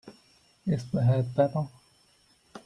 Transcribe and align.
Is 0.65 0.83
the 0.89 1.03
head 1.03 1.35
better? 1.35 1.67